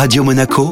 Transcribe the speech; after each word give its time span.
Radio 0.00 0.22
Monaco, 0.22 0.70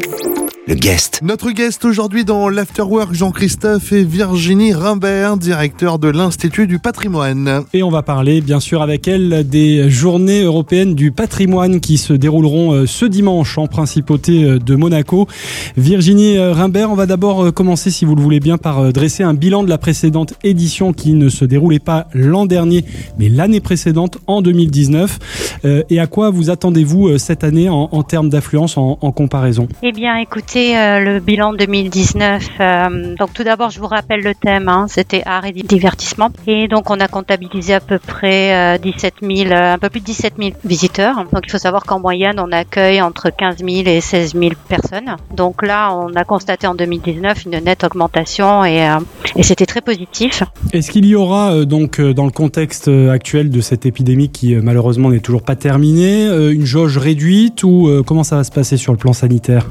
le 0.66 0.74
guest. 0.74 1.20
Notre 1.22 1.52
guest 1.52 1.84
aujourd'hui 1.84 2.24
dans 2.24 2.48
l'Afterwork, 2.48 3.14
Jean-Christophe 3.14 3.92
et 3.92 4.02
Virginie 4.02 4.74
Rimbert, 4.74 5.36
directeur 5.36 6.00
de 6.00 6.08
l'Institut 6.08 6.66
du 6.66 6.80
patrimoine. 6.80 7.62
Et 7.72 7.84
on 7.84 7.90
va 7.90 8.02
parler 8.02 8.40
bien 8.40 8.58
sûr 8.58 8.82
avec 8.82 9.06
elle 9.06 9.48
des 9.48 9.88
journées 9.88 10.42
européennes 10.42 10.96
du 10.96 11.12
patrimoine 11.12 11.78
qui 11.78 11.98
se 11.98 12.12
dérouleront 12.12 12.72
euh, 12.72 12.86
ce 12.86 13.04
dimanche 13.04 13.58
en 13.58 13.68
principauté 13.68 14.42
euh, 14.42 14.58
de 14.58 14.74
Monaco. 14.74 15.28
Virginie 15.76 16.36
euh, 16.36 16.52
Rimbert, 16.52 16.90
on 16.90 16.96
va 16.96 17.06
d'abord 17.06 17.54
commencer 17.54 17.92
si 17.92 18.04
vous 18.04 18.16
le 18.16 18.22
voulez 18.22 18.40
bien 18.40 18.58
par 18.58 18.92
dresser 18.92 19.22
un 19.22 19.34
bilan 19.34 19.62
de 19.62 19.68
la 19.68 19.78
précédente 19.78 20.34
édition 20.42 20.92
qui 20.92 21.12
ne 21.12 21.28
se 21.28 21.44
déroulait 21.44 21.78
pas 21.78 22.08
l'an 22.12 22.44
dernier 22.44 22.84
mais 23.18 23.28
l'année 23.28 23.60
précédente 23.60 24.18
en 24.26 24.42
2019. 24.42 25.62
Et 25.90 26.00
à 26.00 26.06
quoi 26.06 26.30
vous 26.30 26.50
attendez-vous 26.50 27.18
cette 27.18 27.44
année 27.44 27.68
en, 27.68 27.88
en 27.92 28.02
termes 28.02 28.28
d'affluence 28.28 28.76
en, 28.76 28.98
en 29.00 29.12
comparaison? 29.12 29.68
Eh 29.82 29.92
bien 29.92 30.16
écoutez, 30.16 30.55
euh, 30.56 31.00
le 31.00 31.20
bilan 31.20 31.52
2019. 31.52 32.48
Euh, 32.60 33.14
donc 33.16 33.34
tout 33.34 33.44
d'abord, 33.44 33.68
je 33.70 33.78
vous 33.78 33.86
rappelle 33.86 34.22
le 34.22 34.34
thème, 34.34 34.68
hein, 34.68 34.86
c'était 34.88 35.22
art 35.26 35.44
et 35.44 35.52
divertissement. 35.52 36.30
Et 36.46 36.66
donc 36.66 36.88
on 36.88 36.98
a 36.98 37.08
comptabilisé 37.08 37.74
à 37.74 37.80
peu 37.80 37.98
près 37.98 38.78
17 38.78 39.14
euh, 39.22 39.34
000, 39.48 39.52
un 39.52 39.78
peu 39.78 39.90
plus 39.90 40.00
de 40.00 40.06
17 40.06 40.34
000 40.38 40.50
visiteurs. 40.64 41.16
Donc 41.32 41.42
il 41.44 41.50
faut 41.50 41.58
savoir 41.58 41.84
qu'en 41.84 42.00
moyenne, 42.00 42.40
on 42.40 42.52
accueille 42.52 43.02
entre 43.02 43.28
15 43.28 43.58
000 43.58 43.68
et 43.86 44.00
16 44.00 44.32
000 44.32 44.52
personnes. 44.66 45.16
Donc 45.34 45.62
là, 45.62 45.94
on 45.94 46.14
a 46.14 46.24
constaté 46.24 46.66
en 46.66 46.74
2019 46.74 47.44
une 47.44 47.58
nette 47.62 47.84
augmentation 47.84 48.64
et, 48.64 48.88
et 49.36 49.42
c'était 49.42 49.66
très 49.66 49.82
positif. 49.82 50.42
Est-ce 50.72 50.90
qu'il 50.90 51.04
y 51.04 51.14
aura 51.14 51.64
donc 51.64 52.00
dans 52.00 52.24
le 52.24 52.30
contexte 52.30 52.88
actuel 52.88 53.50
de 53.50 53.60
cette 53.60 53.84
épidémie 53.84 54.30
qui 54.30 54.54
malheureusement 54.54 55.10
n'est 55.10 55.20
toujours 55.20 55.42
pas 55.42 55.56
terminée, 55.56 56.26
une 56.26 56.64
jauge 56.64 56.96
réduite 56.96 57.62
ou 57.62 58.02
comment 58.06 58.24
ça 58.24 58.36
va 58.36 58.44
se 58.44 58.52
passer 58.52 58.78
sur 58.78 58.92
le 58.92 58.98
plan 58.98 59.12
sanitaire? 59.12 59.66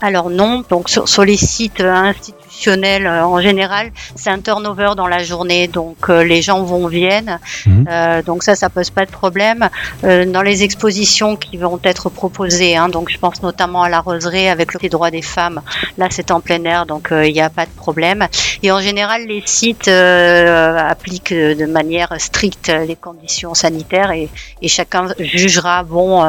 Alors 0.00 0.30
non, 0.30 0.64
donc 0.68 0.88
sur, 0.88 1.24
les 1.24 1.36
sites 1.36 1.80
euh, 1.80 1.92
institutionnels 1.92 3.06
euh, 3.06 3.24
en 3.24 3.40
général, 3.40 3.90
c'est 4.14 4.30
un 4.30 4.40
turnover 4.40 4.90
dans 4.96 5.08
la 5.08 5.22
journée, 5.24 5.66
donc 5.66 5.96
euh, 6.08 6.22
les 6.22 6.40
gens 6.40 6.62
vont 6.62 6.86
viennent, 6.86 7.38
mhm. 7.66 8.22
donc 8.24 8.42
ça, 8.42 8.54
ça 8.54 8.70
pose 8.70 8.90
pas 8.90 9.04
de 9.04 9.10
problème. 9.10 9.68
dans 10.02 10.42
les 10.42 10.62
expositions 10.62 11.36
qui 11.36 11.56
vont 11.56 11.80
être 11.82 12.08
proposées, 12.10 12.76
hein, 12.76 12.88
donc 12.88 13.10
je 13.10 13.18
pense 13.18 13.42
notamment 13.42 13.82
à 13.82 13.88
la 13.88 14.00
roseraie 14.00 14.48
avec 14.48 14.80
les 14.80 14.88
droits 14.88 15.10
des 15.10 15.22
femmes, 15.22 15.60
là 15.98 16.06
c'est 16.10 16.30
en 16.30 16.40
plein 16.40 16.62
air, 16.64 16.86
donc 16.86 17.08
il 17.10 17.32
n'y 17.32 17.40
a 17.40 17.50
pas 17.50 17.66
de 17.66 17.70
problème. 17.70 18.26
Et 18.62 18.70
en 18.70 18.80
général, 18.80 19.26
les 19.26 19.42
sites 19.44 19.88
appliquent 19.88 21.34
de 21.34 21.66
manière 21.66 22.14
stricte 22.18 22.72
les 22.86 22.96
conditions 22.96 23.54
sanitaires 23.54 24.12
et, 24.12 24.28
et 24.62 24.68
chacun 24.68 25.08
jugera 25.18 25.82
bon 25.82 26.22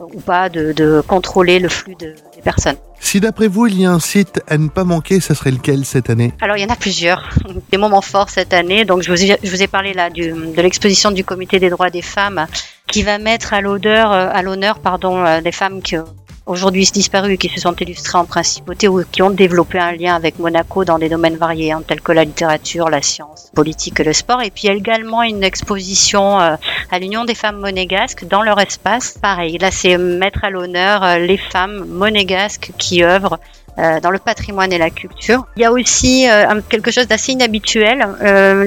ou 0.00 0.20
pas 0.20 0.48
de, 0.48 0.72
de 0.72 1.02
contrôler 1.06 1.58
le 1.58 1.68
flux 1.68 1.94
de, 1.94 2.14
des 2.34 2.42
personnes. 2.42 2.76
Si 3.00 3.18
d'après 3.18 3.48
vous, 3.48 3.66
il 3.66 3.80
y 3.80 3.86
a 3.86 3.90
un 3.90 4.00
site 4.00 4.42
à 4.46 4.58
ne 4.58 4.68
pas 4.68 4.84
manquer, 4.84 5.20
ça 5.20 5.34
serait 5.34 5.50
lequel 5.50 5.84
cette 5.84 6.10
année? 6.10 6.32
Alors, 6.40 6.56
il 6.56 6.62
y 6.62 6.64
en 6.64 6.72
a 6.72 6.76
plusieurs. 6.76 7.28
Des 7.70 7.78
moments 7.78 8.02
forts 8.02 8.30
cette 8.30 8.52
année. 8.52 8.84
Donc, 8.84 9.02
je 9.02 9.10
vous 9.10 9.24
ai, 9.24 9.38
je 9.42 9.50
vous 9.50 9.62
ai 9.62 9.66
parlé 9.66 9.94
là 9.94 10.10
du, 10.10 10.32
de 10.32 10.62
l'exposition 10.62 11.10
du 11.10 11.24
Comité 11.24 11.58
des 11.58 11.70
droits 11.70 11.90
des 11.90 12.02
femmes 12.02 12.46
qui 12.86 13.02
va 13.02 13.18
mettre 13.18 13.54
à 13.54 13.60
l'odeur, 13.60 14.12
à 14.12 14.42
l'honneur, 14.42 14.80
pardon, 14.80 15.24
euh, 15.24 15.40
des 15.40 15.52
femmes 15.52 15.80
qui 15.80 15.96
aujourd'hui 16.46 16.84
disparues 16.92 17.36
qui 17.36 17.48
se 17.48 17.60
sont 17.60 17.74
illustrées 17.76 18.18
en 18.18 18.24
principauté 18.24 18.88
ou 18.88 19.04
qui 19.04 19.22
ont 19.22 19.30
développé 19.30 19.78
un 19.78 19.92
lien 19.92 20.16
avec 20.16 20.40
Monaco 20.40 20.84
dans 20.84 20.98
des 20.98 21.08
domaines 21.08 21.36
variés, 21.36 21.70
hein, 21.70 21.82
tels 21.86 22.00
que 22.00 22.10
la 22.10 22.24
littérature, 22.24 22.88
la 22.88 23.02
science, 23.02 23.52
politique 23.54 24.00
et 24.00 24.04
le 24.04 24.12
sport. 24.12 24.42
Et 24.42 24.50
puis 24.50 24.66
également 24.68 25.22
une 25.22 25.44
exposition 25.44 26.40
euh, 26.40 26.56
à 26.90 26.98
l'Union 26.98 27.24
des 27.24 27.34
femmes 27.34 27.58
monégasques 27.58 28.26
dans 28.26 28.42
leur 28.42 28.60
espace. 28.60 29.18
Pareil, 29.20 29.58
là 29.58 29.70
c'est 29.70 29.96
mettre 29.98 30.44
à 30.44 30.50
l'honneur 30.50 31.02
euh, 31.04 31.18
les 31.18 31.36
femmes 31.36 31.84
monégasques 31.86 32.70
qui 32.78 33.04
œuvrent 33.04 33.38
euh, 33.78 34.00
dans 34.00 34.10
le 34.10 34.18
patrimoine 34.18 34.72
et 34.72 34.78
la 34.78 34.90
culture. 34.90 35.46
Il 35.56 35.62
y 35.62 35.64
a 35.64 35.72
aussi 35.72 36.26
quelque 36.68 36.90
chose 36.90 37.06
d'assez 37.06 37.32
inhabituel, 37.32 38.06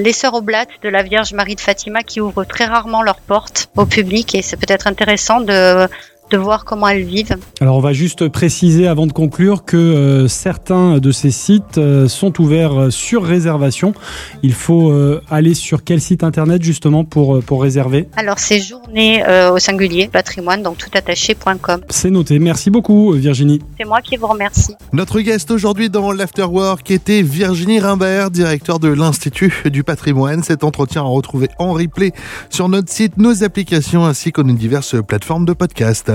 les 0.02 0.12
sœurs 0.12 0.34
oblates 0.34 0.70
de 0.82 0.88
la 0.88 1.02
Vierge 1.02 1.32
Marie 1.34 1.54
de 1.54 1.60
Fatima 1.60 2.02
qui 2.02 2.20
ouvrent 2.20 2.44
très 2.44 2.64
rarement 2.64 3.02
leurs 3.02 3.20
portes 3.20 3.68
au 3.76 3.86
public 3.86 4.34
et 4.34 4.42
c'est 4.42 4.56
peut-être 4.56 4.86
intéressant 4.86 5.40
de 5.40 5.86
de 6.34 6.38
voir 6.38 6.64
comment 6.64 6.88
elles 6.88 7.04
vivent. 7.04 7.36
Alors 7.60 7.76
on 7.76 7.80
va 7.80 7.92
juste 7.92 8.28
préciser 8.28 8.88
avant 8.88 9.06
de 9.06 9.12
conclure 9.12 9.64
que 9.64 9.76
euh, 9.76 10.26
certains 10.26 10.98
de 10.98 11.12
ces 11.12 11.30
sites 11.30 11.78
euh, 11.78 12.08
sont 12.08 12.40
ouverts 12.40 12.74
euh, 12.74 12.90
sur 12.90 13.22
réservation. 13.22 13.94
Il 14.42 14.52
faut 14.52 14.92
aller 15.30 15.54
sur 15.54 15.84
quel 15.84 16.00
site 16.00 16.24
internet 16.24 16.62
justement 16.62 17.04
pour, 17.04 17.42
pour 17.42 17.62
réserver? 17.62 18.08
Alors 18.16 18.38
c'est 18.38 18.60
journée 18.60 19.22
au 19.52 19.58
singulier 19.58 20.08
patrimoine 20.08 20.62
donc 20.62 20.78
toutattaché.com. 20.78 21.80
C'est 21.88 22.10
noté. 22.10 22.38
Merci 22.38 22.70
beaucoup 22.70 23.12
Virginie. 23.12 23.60
C'est 23.78 23.86
moi 23.86 24.00
qui 24.00 24.16
vous 24.16 24.26
remercie. 24.26 24.74
Notre 24.92 25.20
guest 25.20 25.50
aujourd'hui 25.50 25.88
dans 25.90 26.12
l'Afterwork 26.12 26.90
était 26.90 27.22
Virginie 27.22 27.80
Rimbert, 27.80 28.30
directeur 28.30 28.78
de 28.78 28.88
l'Institut 28.88 29.52
du 29.66 29.84
patrimoine. 29.84 30.42
Cet 30.42 30.64
entretien 30.64 31.02
à 31.02 31.06
retrouver 31.06 31.48
en 31.58 31.72
replay 31.72 32.12
sur 32.50 32.68
notre 32.68 32.90
site, 32.90 33.16
nos 33.18 33.44
applications 33.44 34.04
ainsi 34.04 34.32
que 34.32 34.40
nos 34.40 34.54
diverses 34.54 34.96
plateformes 35.06 35.44
de 35.44 35.52
podcast. 35.52 36.10